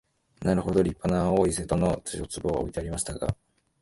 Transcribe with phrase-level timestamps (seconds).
[0.41, 3.37] なるほど立派な青い瀬戸の塩壺は置いてありましたが、